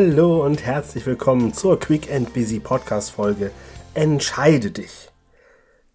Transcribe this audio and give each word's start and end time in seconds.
Hallo 0.00 0.46
und 0.46 0.64
herzlich 0.64 1.04
willkommen 1.06 1.52
zur 1.52 1.80
Quick 1.80 2.08
and 2.12 2.32
Busy 2.32 2.60
Podcast 2.60 3.10
Folge. 3.10 3.50
Entscheide 3.94 4.70
dich. 4.70 5.10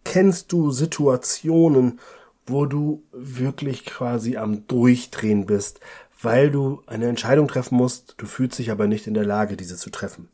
Kennst 0.04 0.52
du 0.52 0.72
Situationen, 0.72 2.02
wo 2.46 2.66
du 2.66 3.04
wirklich 3.14 3.86
quasi 3.86 4.36
am 4.36 4.68
Durchdrehen 4.68 5.46
bist, 5.46 5.80
weil 6.22 6.52
du 6.52 6.82
eine 6.86 7.08
Entscheidung 7.08 7.48
treffen 7.48 7.78
musst, 7.78 8.16
du 8.18 8.26
fühlst 8.26 8.60
dich 8.60 8.72
aber 8.72 8.88
nicht 8.88 9.08
in 9.08 9.14
der 9.14 9.24
Lage, 9.24 9.56
diese 9.56 9.78
zu 9.78 9.90
treffen? 9.90 10.28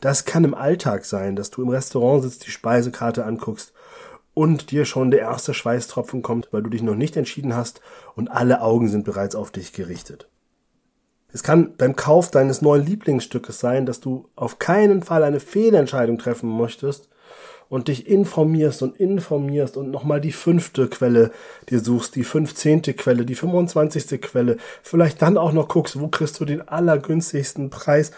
Das 0.00 0.24
kann 0.24 0.42
im 0.42 0.54
Alltag 0.54 1.04
sein, 1.04 1.36
dass 1.36 1.52
du 1.52 1.62
im 1.62 1.68
Restaurant 1.68 2.24
sitzt, 2.24 2.44
die 2.48 2.50
Speisekarte 2.50 3.24
anguckst 3.24 3.72
und 4.34 4.72
dir 4.72 4.86
schon 4.86 5.12
der 5.12 5.20
erste 5.20 5.54
Schweißtropfen 5.54 6.22
kommt, 6.22 6.48
weil 6.50 6.64
du 6.64 6.70
dich 6.70 6.82
noch 6.82 6.96
nicht 6.96 7.16
entschieden 7.16 7.54
hast 7.54 7.80
und 8.16 8.26
alle 8.26 8.60
Augen 8.60 8.88
sind 8.88 9.04
bereits 9.04 9.36
auf 9.36 9.52
dich 9.52 9.72
gerichtet. 9.72 10.26
Es 11.34 11.42
kann 11.42 11.74
beim 11.76 11.96
Kauf 11.96 12.30
deines 12.30 12.62
neuen 12.62 12.86
Lieblingsstückes 12.86 13.58
sein, 13.58 13.86
dass 13.86 13.98
du 13.98 14.28
auf 14.36 14.60
keinen 14.60 15.02
Fall 15.02 15.24
eine 15.24 15.40
Fehlentscheidung 15.40 16.16
treffen 16.16 16.48
möchtest 16.48 17.08
und 17.68 17.88
dich 17.88 18.06
informierst 18.06 18.84
und 18.84 18.96
informierst 18.98 19.76
und 19.76 19.90
nochmal 19.90 20.20
die 20.20 20.30
fünfte 20.30 20.86
Quelle 20.86 21.32
dir 21.70 21.80
suchst, 21.80 22.14
die 22.14 22.22
fünfzehnte 22.22 22.94
Quelle, 22.94 23.26
die 23.26 23.34
25. 23.34 24.20
Quelle, 24.20 24.58
vielleicht 24.80 25.22
dann 25.22 25.36
auch 25.36 25.52
noch 25.52 25.66
guckst, 25.66 25.98
wo 25.98 26.06
kriegst 26.06 26.38
du 26.38 26.44
den 26.44 26.68
allergünstigsten 26.68 27.68
Preis 27.68 28.12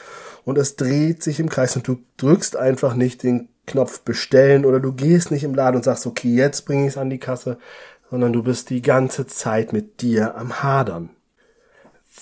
und 0.45 0.59
es 0.59 0.77
dreht 0.77 1.23
sich 1.23 1.41
im 1.41 1.49
Kreis 1.49 1.75
und 1.75 1.89
du 1.89 1.97
drückst 2.19 2.59
einfach 2.59 2.95
nicht 2.95 3.23
den 3.23 3.49
Knopf 3.67 4.01
bestellen 4.01 4.67
oder 4.67 4.79
du 4.79 4.93
gehst 4.93 5.31
nicht 5.31 5.43
im 5.43 5.55
Laden 5.55 5.77
und 5.77 5.85
sagst, 5.85 6.07
okay, 6.07 6.35
jetzt 6.35 6.67
bringe 6.67 6.83
ich 6.83 6.89
es 6.89 6.99
an 6.99 7.09
die 7.09 7.19
Kasse, 7.19 7.57
sondern 8.11 8.35
du 8.35 8.43
bist 8.43 8.69
die 8.69 8.83
ganze 8.83 9.27
Zeit 9.27 9.73
mit 9.73 10.03
dir 10.03 10.37
am 10.37 10.63
Hadern 10.63 11.16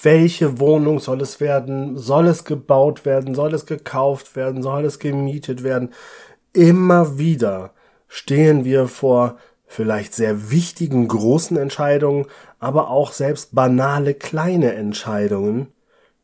welche 0.03 0.59
Wohnung 0.59 1.01
soll 1.01 1.21
es 1.21 1.41
werden, 1.41 1.97
soll 1.97 2.27
es 2.27 2.45
gebaut 2.45 3.05
werden, 3.05 3.35
soll 3.35 3.55
es 3.55 3.67
gekauft 3.67 4.37
werden, 4.37 4.63
soll 4.63 4.85
es 4.85 4.99
gemietet 4.99 5.63
werden. 5.63 5.91
Immer 6.53 7.19
wieder 7.19 7.73
stehen 8.09 8.65
wir 8.65 8.89
vor 8.89 9.37
vielleicht 9.67 10.15
sehr 10.15 10.51
wichtigen 10.51 11.09
großen 11.09 11.57
Entscheidungen, 11.57 12.27
aber 12.59 12.91
auch 12.91 13.13
selbst 13.13 13.55
banale 13.55 14.15
kleine 14.15 14.75
Entscheidungen 14.75 15.73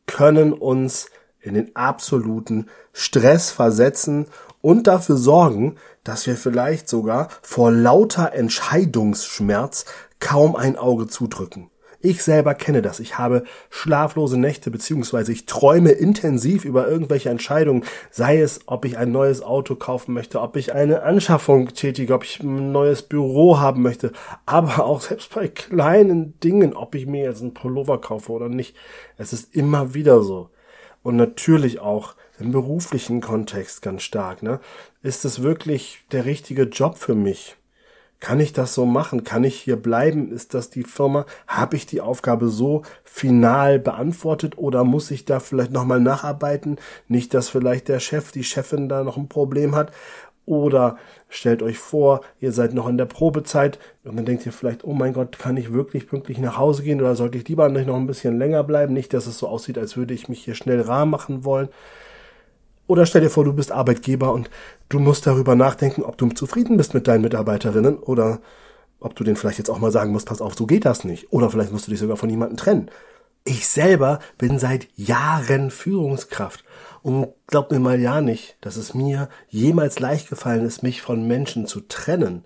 können 0.05 0.53
uns 0.53 1.07
in 1.39 1.55
den 1.55 1.75
absoluten 1.75 2.67
Stress 2.93 3.51
versetzen 3.51 4.27
und 4.61 4.87
dafür 4.87 5.17
sorgen, 5.17 5.75
dass 6.03 6.27
wir 6.27 6.37
vielleicht 6.37 6.87
sogar 6.87 7.29
vor 7.41 7.71
lauter 7.71 8.33
Entscheidungsschmerz 8.33 9.85
kaum 10.19 10.55
ein 10.55 10.77
Auge 10.77 11.07
zudrücken. 11.07 11.71
Ich 12.03 12.23
selber 12.23 12.55
kenne 12.55 12.81
das. 12.81 12.99
Ich 12.99 13.17
habe 13.17 13.43
schlaflose 13.69 14.39
Nächte, 14.39 14.71
beziehungsweise 14.71 15.31
ich 15.31 15.45
träume 15.45 15.91
intensiv 15.91 16.65
über 16.65 16.87
irgendwelche 16.87 17.29
Entscheidungen, 17.29 17.83
sei 18.09 18.41
es, 18.41 18.61
ob 18.65 18.85
ich 18.85 18.97
ein 18.97 19.11
neues 19.11 19.43
Auto 19.43 19.75
kaufen 19.75 20.13
möchte, 20.13 20.41
ob 20.41 20.55
ich 20.55 20.73
eine 20.73 21.03
Anschaffung 21.03 21.67
tätige, 21.73 22.13
ob 22.13 22.23
ich 22.23 22.39
ein 22.41 22.71
neues 22.71 23.03
Büro 23.03 23.59
haben 23.59 23.83
möchte, 23.83 24.11
aber 24.45 24.85
auch 24.85 25.01
selbst 25.01 25.33
bei 25.33 25.47
kleinen 25.47 26.39
Dingen, 26.39 26.73
ob 26.73 26.95
ich 26.95 27.05
mir 27.05 27.23
jetzt 27.25 27.41
einen 27.41 27.53
Pullover 27.53 28.01
kaufe 28.01 28.31
oder 28.31 28.49
nicht. 28.49 28.75
Es 29.17 29.31
ist 29.31 29.55
immer 29.55 29.93
wieder 29.93 30.21
so. 30.21 30.49
Und 31.03 31.15
natürlich 31.15 31.79
auch 31.79 32.15
im 32.39 32.51
beruflichen 32.51 33.21
Kontext 33.21 33.81
ganz 33.81 34.03
stark, 34.03 34.43
ne? 34.43 34.59
Ist 35.03 35.25
es 35.25 35.41
wirklich 35.41 35.99
der 36.11 36.25
richtige 36.25 36.63
Job 36.63 36.97
für 36.97 37.15
mich? 37.15 37.57
Kann 38.21 38.39
ich 38.39 38.53
das 38.53 38.75
so 38.75 38.85
machen? 38.85 39.23
Kann 39.23 39.43
ich 39.43 39.59
hier 39.59 39.75
bleiben? 39.75 40.31
Ist 40.31 40.53
das 40.53 40.69
die 40.69 40.83
Firma? 40.83 41.25
Habe 41.47 41.75
ich 41.75 41.87
die 41.87 42.01
Aufgabe 42.01 42.49
so 42.49 42.83
final 43.03 43.79
beantwortet 43.79 44.59
oder 44.59 44.83
muss 44.83 45.09
ich 45.09 45.25
da 45.25 45.39
vielleicht 45.39 45.71
nochmal 45.71 45.99
nacharbeiten? 45.99 46.77
Nicht, 47.07 47.33
dass 47.33 47.49
vielleicht 47.49 47.87
der 47.87 47.99
Chef, 47.99 48.31
die 48.31 48.43
Chefin 48.43 48.87
da 48.87 49.03
noch 49.03 49.17
ein 49.17 49.27
Problem 49.27 49.75
hat. 49.75 49.91
Oder 50.45 50.97
stellt 51.29 51.63
euch 51.63 51.79
vor, 51.79 52.21
ihr 52.39 52.51
seid 52.51 52.75
noch 52.75 52.87
in 52.87 52.97
der 52.97 53.05
Probezeit 53.05 53.79
und 54.03 54.15
dann 54.15 54.25
denkt 54.25 54.45
ihr 54.45 54.53
vielleicht, 54.53 54.83
oh 54.83 54.93
mein 54.93 55.13
Gott, 55.13 55.39
kann 55.39 55.57
ich 55.57 55.73
wirklich 55.73 56.07
pünktlich 56.07 56.37
nach 56.37 56.57
Hause 56.57 56.83
gehen 56.83 57.01
oder 57.01 57.15
sollte 57.15 57.39
ich 57.39 57.47
lieber 57.47 57.69
noch 57.69 57.95
ein 57.95 58.07
bisschen 58.07 58.37
länger 58.37 58.63
bleiben? 58.63 58.93
Nicht, 58.93 59.13
dass 59.13 59.25
es 59.25 59.39
so 59.39 59.47
aussieht, 59.47 59.79
als 59.79 59.97
würde 59.97 60.13
ich 60.13 60.29
mich 60.29 60.43
hier 60.43 60.55
schnell 60.55 60.81
rar 60.81 61.07
machen 61.07 61.43
wollen. 61.43 61.69
Oder 62.91 63.05
stell 63.05 63.21
dir 63.21 63.29
vor, 63.29 63.45
du 63.45 63.53
bist 63.53 63.71
Arbeitgeber 63.71 64.33
und 64.33 64.49
du 64.89 64.99
musst 64.99 65.25
darüber 65.25 65.55
nachdenken, 65.55 66.03
ob 66.03 66.17
du 66.17 66.27
zufrieden 66.27 66.75
bist 66.75 66.93
mit 66.93 67.07
deinen 67.07 67.21
Mitarbeiterinnen 67.21 67.97
oder 67.97 68.41
ob 68.99 69.15
du 69.15 69.23
denen 69.23 69.37
vielleicht 69.37 69.59
jetzt 69.59 69.69
auch 69.69 69.79
mal 69.79 69.93
sagen 69.93 70.11
musst, 70.11 70.27
pass 70.27 70.41
auf, 70.41 70.55
so 70.55 70.65
geht 70.65 70.83
das 70.83 71.05
nicht. 71.05 71.31
Oder 71.31 71.49
vielleicht 71.49 71.71
musst 71.71 71.87
du 71.87 71.91
dich 71.91 72.01
sogar 72.01 72.17
von 72.17 72.29
jemandem 72.29 72.57
trennen. 72.57 72.91
Ich 73.45 73.69
selber 73.69 74.19
bin 74.37 74.59
seit 74.59 74.89
Jahren 74.97 75.71
Führungskraft 75.71 76.65
und 77.01 77.29
glaub 77.47 77.71
mir 77.71 77.79
mal 77.79 77.97
ja 77.97 78.19
nicht, 78.19 78.57
dass 78.59 78.75
es 78.75 78.93
mir 78.93 79.29
jemals 79.47 79.99
leicht 80.01 80.27
gefallen 80.27 80.65
ist, 80.65 80.83
mich 80.83 81.01
von 81.01 81.25
Menschen 81.25 81.67
zu 81.67 81.79
trennen. 81.79 82.43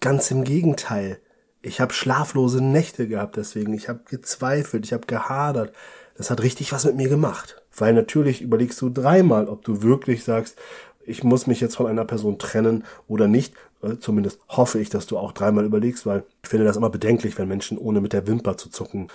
Ganz 0.00 0.30
im 0.30 0.44
Gegenteil. 0.44 1.18
Ich 1.60 1.82
habe 1.82 1.92
schlaflose 1.92 2.64
Nächte 2.64 3.08
gehabt 3.08 3.36
deswegen. 3.36 3.74
Ich 3.74 3.90
habe 3.90 4.00
gezweifelt, 4.08 4.86
ich 4.86 4.94
habe 4.94 5.06
gehadert. 5.06 5.74
Das 6.16 6.30
hat 6.30 6.42
richtig 6.42 6.72
was 6.72 6.86
mit 6.86 6.96
mir 6.96 7.10
gemacht. 7.10 7.61
Weil 7.76 7.94
natürlich 7.94 8.42
überlegst 8.42 8.80
du 8.80 8.90
dreimal, 8.90 9.48
ob 9.48 9.64
du 9.64 9.82
wirklich 9.82 10.24
sagst, 10.24 10.58
ich 11.04 11.24
muss 11.24 11.46
mich 11.46 11.60
jetzt 11.60 11.76
von 11.76 11.86
einer 11.86 12.04
Person 12.04 12.38
trennen 12.38 12.84
oder 13.08 13.28
nicht. 13.28 13.54
Äh, 13.82 13.96
zumindest 13.98 14.40
hoffe 14.48 14.78
ich, 14.78 14.88
dass 14.88 15.06
du 15.06 15.18
auch 15.18 15.32
dreimal 15.32 15.64
überlegst, 15.64 16.06
weil 16.06 16.24
ich 16.42 16.48
finde 16.48 16.64
das 16.64 16.76
immer 16.76 16.90
bedenklich, 16.90 17.38
wenn 17.38 17.48
Menschen 17.48 17.78
ohne 17.78 18.00
mit 18.00 18.12
der 18.12 18.26
Wimper 18.26 18.56
zu 18.56 18.70
zucken 18.70 19.08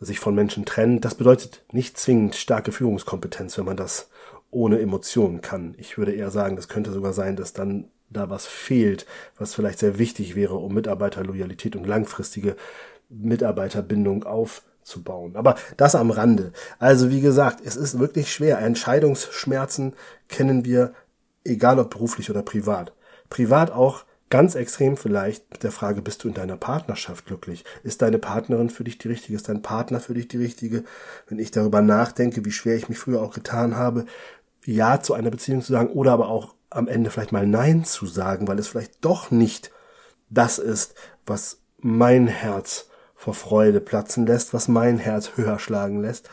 sich 0.00 0.20
von 0.20 0.34
Menschen 0.34 0.64
trennen. 0.64 1.00
Das 1.00 1.14
bedeutet 1.14 1.64
nicht 1.72 1.98
zwingend 1.98 2.34
starke 2.34 2.72
Führungskompetenz, 2.72 3.58
wenn 3.58 3.66
man 3.66 3.76
das 3.76 4.08
ohne 4.50 4.80
Emotionen 4.80 5.40
kann. 5.40 5.74
Ich 5.78 5.98
würde 5.98 6.12
eher 6.12 6.30
sagen, 6.30 6.56
das 6.56 6.68
könnte 6.68 6.92
sogar 6.92 7.12
sein, 7.12 7.36
dass 7.36 7.52
dann 7.52 7.90
da 8.10 8.30
was 8.30 8.46
fehlt, 8.46 9.06
was 9.36 9.54
vielleicht 9.54 9.80
sehr 9.80 9.98
wichtig 9.98 10.36
wäre, 10.36 10.54
um 10.54 10.72
Mitarbeiterloyalität 10.72 11.74
und 11.74 11.86
langfristige 11.86 12.56
Mitarbeiterbindung 13.08 14.24
aufzubauen. 14.84 15.36
Aber 15.36 15.56
das 15.76 15.94
am 15.94 16.10
Rande. 16.10 16.52
Also 16.78 17.10
wie 17.10 17.20
gesagt, 17.20 17.60
es 17.64 17.76
ist 17.76 17.98
wirklich 17.98 18.32
schwer. 18.32 18.58
Entscheidungsschmerzen 18.58 19.94
kennen 20.28 20.64
wir 20.64 20.92
egal 21.44 21.78
ob 21.78 21.90
beruflich 21.90 22.30
oder 22.30 22.42
privat. 22.42 22.92
Privat 23.30 23.70
auch 23.70 24.04
ganz 24.30 24.54
extrem 24.54 24.96
vielleicht 24.96 25.50
mit 25.52 25.62
der 25.62 25.72
Frage, 25.72 26.02
bist 26.02 26.24
du 26.24 26.28
in 26.28 26.34
deiner 26.34 26.56
Partnerschaft 26.56 27.26
glücklich? 27.26 27.64
Ist 27.82 28.02
deine 28.02 28.18
Partnerin 28.18 28.70
für 28.70 28.84
dich 28.84 28.98
die 28.98 29.08
richtige? 29.08 29.36
Ist 29.36 29.48
dein 29.48 29.62
Partner 29.62 30.00
für 30.00 30.14
dich 30.14 30.28
die 30.28 30.38
richtige? 30.38 30.84
Wenn 31.28 31.38
ich 31.38 31.50
darüber 31.50 31.82
nachdenke, 31.82 32.44
wie 32.44 32.52
schwer 32.52 32.76
ich 32.76 32.88
mich 32.88 32.98
früher 32.98 33.22
auch 33.22 33.34
getan 33.34 33.76
habe, 33.76 34.06
Ja 34.64 35.00
zu 35.00 35.14
einer 35.14 35.30
Beziehung 35.30 35.62
zu 35.62 35.72
sagen 35.72 35.88
oder 35.88 36.12
aber 36.12 36.28
auch 36.28 36.54
am 36.70 36.88
Ende 36.88 37.10
vielleicht 37.10 37.32
mal 37.32 37.46
Nein 37.46 37.84
zu 37.84 38.06
sagen, 38.06 38.48
weil 38.48 38.58
es 38.58 38.68
vielleicht 38.68 39.04
doch 39.04 39.30
nicht 39.30 39.70
das 40.30 40.58
ist, 40.58 40.94
was 41.26 41.60
mein 41.78 42.26
Herz 42.26 42.88
vor 43.24 43.32
Freude 43.32 43.80
platzen 43.80 44.26
lässt, 44.26 44.52
was 44.52 44.68
mein 44.68 44.98
Herz 44.98 45.32
höher 45.36 45.58
schlagen 45.58 46.02
lässt, 46.02 46.28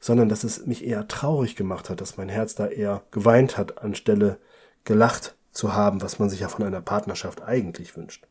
sondern 0.00 0.28
dass 0.28 0.42
es 0.42 0.66
mich 0.66 0.84
eher 0.84 1.06
traurig 1.06 1.54
gemacht 1.54 1.88
hat, 1.88 2.00
dass 2.00 2.16
mein 2.16 2.28
Herz 2.28 2.56
da 2.56 2.66
eher 2.66 3.02
geweint 3.12 3.56
hat, 3.56 3.78
anstelle 3.78 4.38
gelacht 4.82 5.36
zu 5.52 5.74
haben, 5.74 6.02
was 6.02 6.18
man 6.18 6.28
sich 6.28 6.40
ja 6.40 6.48
von 6.48 6.66
einer 6.66 6.80
Partnerschaft 6.80 7.42
eigentlich 7.42 7.96
wünscht. 7.96 8.26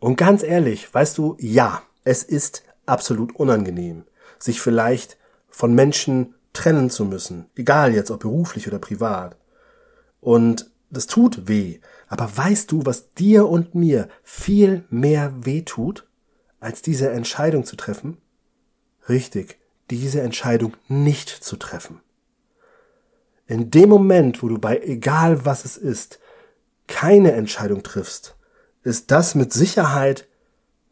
Und 0.00 0.16
ganz 0.16 0.42
ehrlich, 0.42 0.92
weißt 0.92 1.18
du, 1.18 1.36
ja, 1.38 1.82
es 2.04 2.22
ist 2.22 2.62
absolut 2.86 3.36
unangenehm, 3.36 4.04
sich 4.38 4.62
vielleicht 4.62 5.18
von 5.50 5.74
Menschen 5.74 6.34
trennen 6.54 6.88
zu 6.88 7.04
müssen, 7.04 7.50
egal 7.56 7.92
jetzt 7.92 8.10
ob 8.10 8.20
beruflich 8.20 8.66
oder 8.66 8.78
privat. 8.78 9.36
Und 10.22 10.70
das 10.88 11.06
tut 11.06 11.46
weh. 11.46 11.80
Aber 12.06 12.34
weißt 12.34 12.72
du, 12.72 12.86
was 12.86 13.10
dir 13.10 13.46
und 13.46 13.74
mir 13.74 14.08
viel 14.22 14.84
mehr 14.88 15.44
weh 15.44 15.60
tut, 15.60 16.07
als 16.60 16.82
diese 16.82 17.10
Entscheidung 17.10 17.64
zu 17.64 17.76
treffen? 17.76 18.18
Richtig, 19.08 19.58
diese 19.90 20.20
Entscheidung 20.20 20.76
nicht 20.88 21.28
zu 21.28 21.56
treffen. 21.56 22.00
In 23.46 23.70
dem 23.70 23.88
Moment, 23.88 24.42
wo 24.42 24.48
du 24.48 24.58
bei 24.58 24.78
egal 24.80 25.44
was 25.44 25.64
es 25.64 25.76
ist, 25.76 26.18
keine 26.86 27.32
Entscheidung 27.32 27.82
triffst, 27.82 28.36
ist 28.82 29.10
das 29.10 29.34
mit 29.34 29.52
Sicherheit 29.52 30.26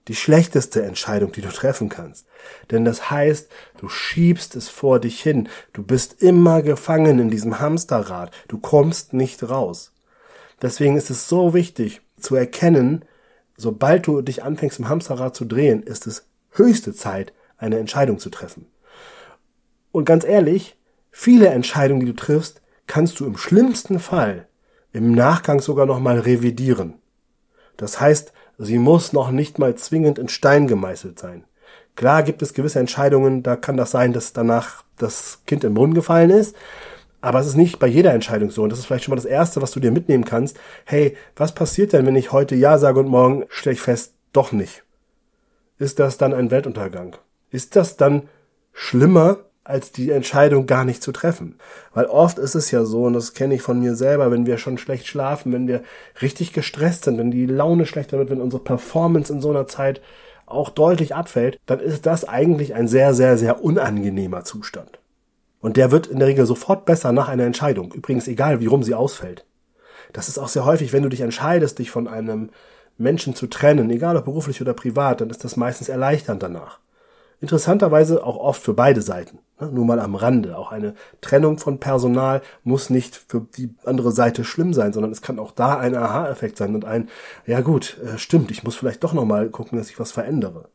die 0.09 0.15
schlechteste 0.15 0.85
Entscheidung, 0.85 1.33
die 1.33 1.41
du 1.41 1.49
treffen 1.49 1.89
kannst. 1.89 2.27
Denn 2.71 2.85
das 2.85 3.11
heißt, 3.11 3.49
du 3.79 3.89
schiebst 3.89 4.55
es 4.55 4.69
vor 4.69 5.01
dich 5.01 5.21
hin. 5.21 5.49
Du 5.73 5.83
bist 5.83 6.23
immer 6.23 6.63
gefangen 6.63 7.19
in 7.19 7.31
diesem 7.31 7.59
Hamsterrad. 7.59 8.31
Du 8.49 8.59
kommst 8.59 9.13
nicht 9.13 9.49
raus. 9.49 9.93
Deswegen 10.63 10.97
ist 10.97 11.11
es 11.11 11.29
so 11.29 11.55
wichtig 11.55 12.03
zu 12.19 12.37
erkennen, 12.37 13.05
sobald 13.56 14.06
du 14.06 14.23
dich 14.23 14.43
anfängst 14.43 14.79
im 14.79 14.88
Hamsterrad 14.88 15.35
zu 15.35 15.44
drehen, 15.44 15.82
ist 15.82 16.06
es 16.06 16.26
höchste 16.50 16.93
Zeit, 16.94 17.32
eine 17.58 17.79
Entscheidung 17.79 18.19
zu 18.19 18.31
treffen. 18.31 18.67
Und 19.93 20.05
ganz 20.05 20.25
ehrlich, 20.25 20.76
viele 21.11 21.49
Entscheidungen, 21.49 22.00
die 22.00 22.06
du 22.06 22.17
triffst, 22.17 22.61
kannst 22.87 23.20
du 23.20 23.26
im 23.26 23.37
schlimmsten 23.37 23.99
Fall 23.99 24.47
im 24.93 25.12
Nachgang 25.12 25.61
sogar 25.61 25.87
nochmal 25.87 26.19
revidieren. 26.19 26.94
Das 27.76 28.00
heißt, 28.00 28.32
sie 28.58 28.79
muss 28.79 29.12
noch 29.12 29.31
nicht 29.31 29.58
mal 29.58 29.75
zwingend 29.75 30.19
in 30.19 30.29
Stein 30.29 30.67
gemeißelt 30.67 31.19
sein. 31.19 31.44
Klar 31.94 32.23
gibt 32.23 32.43
es 32.43 32.55
gewisse 32.55 32.79
Entscheidungen, 32.79 33.43
da 33.43 33.56
kann 33.56 33.76
das 33.76 33.91
sein, 33.91 34.12
dass 34.12 34.32
danach 34.32 34.85
das 34.99 35.41
Kind 35.47 35.64
im 35.64 35.75
Brunnen 35.75 35.94
gefallen 35.94 36.31
ist. 36.31 36.55
Aber 37.26 37.40
es 37.40 37.49
ist 37.49 37.56
nicht 37.56 37.81
bei 37.81 37.88
jeder 37.88 38.12
Entscheidung 38.14 38.50
so. 38.50 38.62
Und 38.62 38.70
das 38.70 38.78
ist 38.78 38.87
vielleicht 38.87 39.02
schon 39.02 39.11
mal 39.11 39.17
das 39.17 39.25
Erste, 39.25 39.61
was 39.61 39.73
du 39.73 39.81
dir 39.81 39.90
mitnehmen 39.90 40.25
kannst. 40.25 40.56
Hey, 40.84 41.17
was 41.34 41.52
passiert 41.52 41.93
denn, 41.93 42.06
wenn 42.06 42.14
ich 42.14 42.31
heute 42.31 42.55
Ja 42.55 42.78
sage 42.78 43.00
und 43.00 43.08
morgen 43.08 43.46
stelle 43.49 43.75
ich 43.75 43.81
fest, 43.81 44.14
doch 44.32 44.52
nicht? 44.52 44.84
Ist 45.76 45.99
das 45.99 46.19
dann 46.19 46.32
ein 46.32 46.52
Weltuntergang? 46.52 47.17
Ist 47.50 47.75
das 47.75 47.96
dann 47.96 48.28
schlimmer, 48.73 49.38
als 49.64 49.90
die 49.90 50.12
Entscheidung 50.12 50.67
gar 50.67 50.84
nicht 50.84 51.02
zu 51.02 51.11
treffen? 51.11 51.58
Weil 51.93 52.05
oft 52.05 52.38
ist 52.38 52.55
es 52.55 52.70
ja 52.70 52.84
so, 52.84 53.06
und 53.06 53.14
das 53.14 53.34
kenne 53.34 53.56
ich 53.56 53.62
von 53.62 53.81
mir 53.81 53.96
selber, 53.96 54.31
wenn 54.31 54.46
wir 54.46 54.56
schon 54.56 54.79
schlecht 54.79 55.08
schlafen, 55.08 55.52
wenn 55.52 55.67
wir 55.67 55.82
richtig 56.22 56.52
gestresst 56.52 57.06
sind, 57.06 57.19
wenn 57.19 57.32
die 57.32 57.46
Laune 57.46 57.87
schlechter 57.87 58.19
wird, 58.19 58.31
wenn 58.31 58.40
unsere 58.40 58.62
Performance 58.62 59.32
in 59.32 59.40
so 59.40 59.50
einer 59.50 59.67
Zeit 59.67 60.00
auch 60.46 60.70
deutlich 60.70 61.17
abfällt, 61.17 61.58
dann 61.67 61.81
ist 61.81 62.06
das 62.06 62.25
eigentlich 62.29 62.76
ein 62.76 62.87
sehr, 62.87 63.14
sehr, 63.14 63.37
sehr 63.37 63.64
unangenehmer 63.64 64.44
Zustand. 64.44 65.00
Und 65.67 65.77
der 65.77 65.91
wird 65.91 66.07
in 66.07 66.21
der 66.21 66.29
Regel 66.29 66.47
sofort 66.47 66.85
besser 66.85 67.11
nach 67.11 67.29
einer 67.29 67.43
Entscheidung. 67.43 67.91
Übrigens 67.93 68.29
egal, 68.29 68.61
wie 68.61 68.67
rum 68.67 68.85
sie 68.85 68.95
ausfällt. 68.95 69.45
Das 70.13 70.29
ist 70.29 70.39
auch 70.39 70.47
sehr 70.47 70.65
häufig, 70.65 70.93
wenn 70.93 71.03
du 71.03 71.09
dich 71.09 71.23
entscheidest, 71.23 71.81
dich 71.81 71.91
von 71.91 72.07
einem 72.07 72.51
Menschen 72.99 73.35
zu 73.35 73.49
trennen, 73.49 73.91
egal 73.91 74.17
ob 74.17 74.27
beruflich 74.27 74.61
oder 74.61 74.75
privat, 74.75 75.21
dann 75.21 75.29
ist 75.29 75.43
das 75.43 75.57
meistens 75.57 75.89
erleichternd 75.89 76.41
danach. 76.41 76.79
Interessanterweise 77.41 78.23
auch 78.23 78.37
oft 78.37 78.63
für 78.63 78.75
beide 78.75 79.03
Seiten. 79.03 79.41
Ne? 79.59 79.67
Nur 79.73 79.87
mal 79.87 79.99
am 79.99 80.15
Rande. 80.15 80.57
Auch 80.57 80.71
eine 80.71 80.95
Trennung 81.21 81.59
von 81.59 81.81
Personal 81.81 82.43
muss 82.63 82.89
nicht 82.89 83.17
für 83.17 83.49
die 83.57 83.75
andere 83.85 84.13
Seite 84.13 84.45
schlimm 84.45 84.73
sein, 84.73 84.93
sondern 84.93 85.11
es 85.11 85.21
kann 85.21 85.41
auch 85.41 85.51
da 85.51 85.79
ein 85.79 85.97
Aha-Effekt 85.97 86.59
sein 86.59 86.77
und 86.77 86.85
ein, 86.85 87.09
ja 87.45 87.61
gut, 87.61 87.99
äh, 88.05 88.19
stimmt, 88.19 88.53
ich 88.53 88.63
muss 88.63 88.77
vielleicht 88.77 89.03
doch 89.03 89.15
nochmal 89.15 89.49
gucken, 89.49 89.79
dass 89.79 89.91
ich 89.91 89.99
was 89.99 90.13
verändere. 90.13 90.69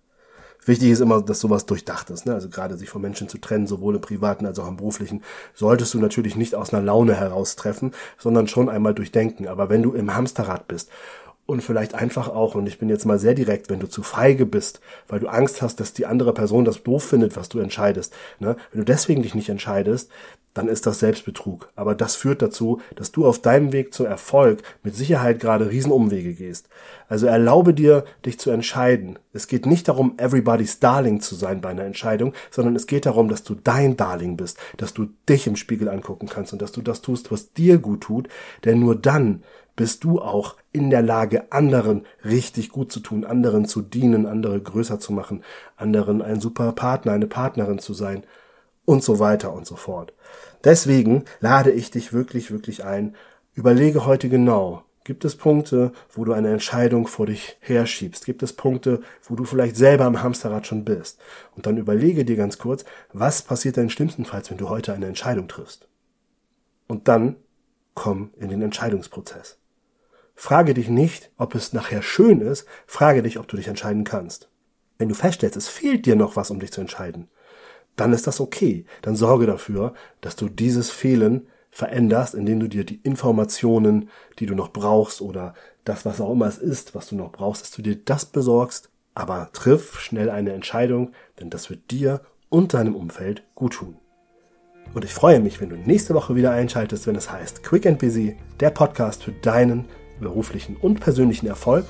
Wichtig 0.66 0.92
ist 0.92 1.00
immer, 1.00 1.22
dass 1.22 1.40
sowas 1.40 1.66
durchdacht 1.66 2.10
ist. 2.12 2.26
Ne? 2.26 2.34
Also 2.34 2.50
gerade 2.50 2.78
sich 2.78 2.90
von 2.90 3.02
Menschen 3.02 3.28
zu 3.28 3.40
trennen, 3.40 3.66
sowohl 3.66 3.96
im 3.96 4.02
privaten 4.02 4.46
als 4.46 4.60
auch 4.60 4.68
im 4.68 4.78
beruflichen, 4.78 5.24
solltest 5.56 5.94
du 5.94 6.00
natürlich 6.00 6.36
nicht 6.36 6.54
aus 6.54 6.74
einer 6.74 6.84
Laune 6.84 7.16
heraus 7.16 7.56
treffen, 7.56 7.94
sondern 8.18 8.48
schon 8.48 8.70
einmal 8.70 8.94
durchdenken. 8.94 9.48
Aber 9.48 9.70
wenn 9.70 9.82
du 9.82 9.94
im 9.94 10.16
Hamsterrad 10.16 10.68
bist 10.68 10.90
und 11.52 11.62
vielleicht 11.62 11.94
einfach 11.94 12.30
auch, 12.30 12.56
und 12.56 12.68
ich 12.68 12.80
bin 12.80 12.90
jetzt 12.90 13.06
mal 13.06 13.20
sehr 13.20 13.34
direkt, 13.34 13.70
wenn 13.70 13.80
du 13.80 13.88
zu 13.88 14.04
feige 14.04 14.46
bist, 14.46 14.82
weil 15.08 15.20
du 15.20 15.28
Angst 15.28 15.62
hast, 15.62 15.80
dass 15.80 15.94
die 15.94 16.06
andere 16.06 16.34
Person 16.34 16.66
das 16.66 16.82
doof 16.84 17.04
findet, 17.04 17.36
was 17.36 17.50
du 17.50 17.60
entscheidest, 17.60 18.14
ne? 18.40 18.56
wenn 18.72 18.80
du 18.80 18.86
deswegen 18.86 19.22
dich 19.22 19.36
nicht 19.36 19.50
entscheidest, 19.50 20.10
dann 20.54 20.68
ist 20.68 20.86
das 20.86 21.00
Selbstbetrug. 21.00 21.70
Aber 21.76 21.96
das 21.96 22.16
führt 22.16 22.42
dazu, 22.42 22.82
dass 22.96 23.12
du 23.12 23.26
auf 23.26 23.40
deinem 23.40 23.72
Weg 23.72 23.94
zum 23.94 24.06
Erfolg 24.06 24.62
mit 24.84 24.96
Sicherheit 24.96 25.40
gerade 25.40 25.70
Riesenumwege 25.70 26.34
gehst. 26.34 26.68
Also 27.08 27.28
erlaube 27.28 27.74
dir, 27.74 28.04
dich 28.26 28.38
zu 28.40 28.52
entscheiden. 28.52 29.18
Es 29.34 29.48
geht 29.48 29.66
nicht 29.66 29.88
darum, 29.88 30.16
everybody's 30.18 30.80
Darling 30.80 31.22
zu 31.22 31.36
sein 31.36 31.62
bei 31.62 31.70
einer 31.70 31.86
Entscheidung, 31.86 32.34
sondern 32.50 32.76
es 32.76 32.88
geht 32.88 33.06
darum, 33.06 33.30
dass 33.30 33.44
du 33.44 33.56
dein 33.56 33.96
Darling 33.96 34.36
bist, 34.36 34.58
dass 34.78 34.94
du 34.94 35.08
dich 35.30 35.48
im 35.48 35.56
Spiegel 35.56 35.88
angucken 35.88 36.28
kannst 36.28 36.52
und 36.54 36.62
dass 36.62 36.74
du 36.74 36.82
das 36.82 37.02
tust, 37.02 37.32
was 37.32 37.54
dir 37.54 37.78
gut 37.78 38.02
tut, 38.02 38.28
denn 38.66 38.80
nur 38.80 38.96
dann 38.96 39.44
bist 39.76 40.04
du 40.04 40.22
auch 40.22 40.56
in 40.72 40.90
der 40.90 41.02
Lage, 41.02 41.52
anderen 41.52 42.06
richtig 42.24 42.70
gut 42.70 42.92
zu 42.92 43.00
tun, 43.00 43.26
anderen 43.26 43.66
zu 43.66 43.82
dienen, 43.82 44.26
andere 44.26 44.62
größer 44.62 45.00
zu 45.00 45.14
machen, 45.14 45.44
anderen 45.78 46.22
ein 46.22 46.40
super 46.40 46.72
Partner, 46.74 47.14
eine 47.14 47.28
Partnerin 47.28 47.80
zu 47.80 47.94
sein 47.94 48.24
und 48.86 49.04
so 49.04 49.20
weiter 49.20 49.54
und 49.54 49.66
so 49.66 49.76
fort. 49.76 50.14
Deswegen 50.64 51.26
lade 51.40 51.72
ich 51.72 51.92
dich 51.92 52.14
wirklich, 52.14 52.52
wirklich 52.52 52.84
ein, 52.84 53.16
überlege 53.54 54.06
heute 54.06 54.30
genau, 54.30 54.84
Gibt 55.04 55.26
es 55.26 55.36
Punkte, 55.36 55.94
wo 56.14 56.26
du 56.26 56.34
eine 56.34 56.52
Entscheidung 56.52 57.08
vor 57.08 57.26
dich 57.26 57.58
herschiebst? 57.60 58.24
Gibt 58.24 58.44
es 58.44 58.54
Punkte, 58.54 59.02
wo 59.24 59.36
du 59.36 59.46
vielleicht 59.46 59.76
selber 59.76 60.06
am 60.06 60.22
Hamsterrad 60.22 60.68
schon 60.68 60.86
bist? 60.86 61.20
Und 61.56 61.66
dann 61.66 61.78
überlege 61.78 62.24
dir 62.24 62.36
ganz 62.36 62.60
kurz, 62.60 62.86
was 63.12 63.42
passiert 63.42 63.78
denn 63.78 63.90
schlimmstenfalls, 63.90 64.52
wenn 64.52 64.60
du 64.60 64.70
heute 64.70 64.94
eine 64.94 65.08
Entscheidung 65.08 65.48
triffst? 65.48 65.88
Und 66.88 67.08
dann 67.08 67.38
komm 67.96 68.30
in 68.38 68.50
den 68.50 68.62
Entscheidungsprozess. 68.62 69.58
Frage 70.36 70.74
dich 70.74 70.90
nicht, 70.90 71.32
ob 71.38 71.56
es 71.56 71.74
nachher 71.74 72.02
schön 72.02 72.42
ist, 72.42 72.66
frage 72.88 73.22
dich, 73.22 73.38
ob 73.38 73.48
du 73.48 73.58
dich 73.58 73.68
entscheiden 73.68 74.04
kannst. 74.04 74.50
Wenn 74.98 75.10
du 75.10 75.16
feststellst, 75.16 75.58
es 75.58 75.68
fehlt 75.68 76.06
dir 76.06 76.16
noch 76.16 76.36
was, 76.36 76.52
um 76.52 76.60
dich 76.60 76.72
zu 76.72 76.82
entscheiden, 76.82 77.28
dann 77.96 78.14
ist 78.14 78.28
das 78.28 78.40
okay. 78.40 78.86
Dann 79.02 79.16
sorge 79.16 79.46
dafür, 79.46 79.94
dass 80.22 80.36
du 80.36 80.50
dieses 80.50 80.90
Fehlen 80.90 81.48
veränderst, 81.70 82.36
indem 82.36 82.60
du 82.60 82.68
dir 82.68 82.84
die 82.84 83.00
Informationen, 83.04 84.10
die 84.40 84.46
du 84.46 84.56
noch 84.56 84.70
brauchst 84.70 85.22
oder 85.22 85.54
das, 85.86 86.06
was 86.06 86.22
auch 86.22 86.32
immer 86.32 86.48
es 86.48 86.58
ist, 86.58 86.94
was 86.96 87.08
du 87.08 87.16
noch 87.16 87.32
brauchst, 87.32 87.62
dass 87.62 87.72
du 87.72 87.82
dir 87.82 87.96
das 87.96 88.26
besorgst, 88.26 88.90
aber 89.14 89.50
triff 89.54 90.00
schnell 90.00 90.30
eine 90.30 90.54
Entscheidung, 90.54 91.12
denn 91.40 91.50
das 91.50 91.70
wird 91.70 91.92
dir 91.92 92.22
und 92.50 92.74
deinem 92.74 92.96
Umfeld 92.96 93.44
gut 93.56 93.74
tun. 93.74 93.98
Und 94.94 95.06
ich 95.06 95.14
freue 95.14 95.40
mich, 95.40 95.62
wenn 95.62 95.70
du 95.70 95.78
nächste 95.78 96.14
Woche 96.14 96.36
wieder 96.36 96.52
einschaltest, 96.52 97.08
wenn 97.08 97.16
es 97.16 97.32
heißt 97.32 97.64
Quick 97.64 97.86
and 97.86 98.00
Busy, 98.00 98.36
der 98.60 98.72
Podcast 98.72 99.24
für 99.24 99.32
deinen 99.32 99.86
beruflichen 100.22 100.78
und 100.78 101.00
persönlichen 101.00 101.48
Erfolg. 101.48 101.86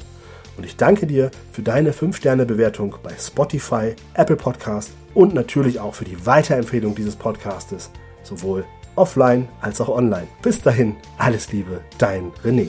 Und 0.57 0.65
ich 0.65 0.75
danke 0.75 1.07
dir 1.07 1.31
für 1.51 1.61
deine 1.61 1.91
5-Sterne-Bewertung 1.91 2.95
bei 3.03 3.13
Spotify, 3.17 3.95
Apple 4.15 4.35
Podcast 4.35 4.91
und 5.13 5.33
natürlich 5.33 5.79
auch 5.79 5.95
für 5.95 6.05
die 6.05 6.25
Weiterempfehlung 6.25 6.95
dieses 6.95 7.15
Podcastes, 7.15 7.91
sowohl 8.23 8.65
offline 8.95 9.47
als 9.61 9.79
auch 9.81 9.89
online. 9.89 10.27
Bis 10.41 10.61
dahin, 10.61 10.95
alles 11.17 11.51
Liebe, 11.51 11.81
dein 11.97 12.31
René. 12.43 12.67